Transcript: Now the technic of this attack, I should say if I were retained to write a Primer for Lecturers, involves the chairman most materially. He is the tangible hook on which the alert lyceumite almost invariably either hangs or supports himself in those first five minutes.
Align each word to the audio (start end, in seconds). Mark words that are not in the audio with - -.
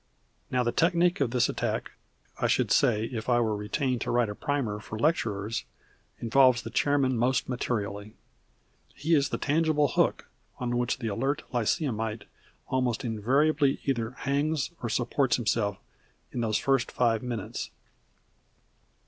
Now 0.49 0.63
the 0.63 0.71
technic 0.71 1.21
of 1.21 1.29
this 1.29 1.47
attack, 1.47 1.91
I 2.39 2.47
should 2.47 2.71
say 2.71 3.05
if 3.13 3.29
I 3.29 3.39
were 3.39 3.55
retained 3.55 4.01
to 4.01 4.09
write 4.09 4.29
a 4.29 4.33
Primer 4.33 4.79
for 4.79 4.97
Lecturers, 4.97 5.63
involves 6.19 6.63
the 6.63 6.71
chairman 6.71 7.15
most 7.19 7.47
materially. 7.47 8.15
He 8.95 9.13
is 9.13 9.29
the 9.29 9.37
tangible 9.37 9.89
hook 9.89 10.27
on 10.57 10.75
which 10.75 10.97
the 10.97 11.07
alert 11.07 11.43
lyceumite 11.53 12.23
almost 12.67 13.05
invariably 13.05 13.79
either 13.85 14.13
hangs 14.17 14.71
or 14.81 14.89
supports 14.89 15.35
himself 15.35 15.77
in 16.31 16.41
those 16.41 16.57
first 16.57 16.91
five 16.91 17.21
minutes. 17.21 17.69